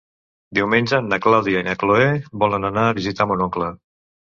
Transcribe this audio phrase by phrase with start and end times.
[0.59, 2.09] Diumenge na Clàudia i na Cloè
[2.47, 3.73] volen anar a visitar mon oncle.